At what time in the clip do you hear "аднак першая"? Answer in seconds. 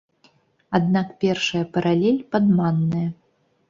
0.79-1.63